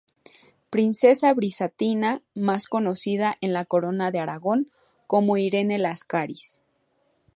Princesa 0.71 1.31
bizantina 1.35 2.21
más 2.33 2.65
conocida 2.67 3.35
en 3.39 3.53
la 3.53 3.65
Corona 3.65 4.09
de 4.09 4.17
Aragón 4.17 4.71
como 5.05 5.37
'Irene' 5.37 5.77
Láscaris. 5.77 6.57